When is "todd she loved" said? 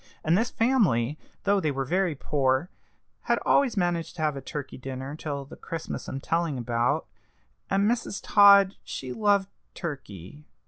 8.23-9.49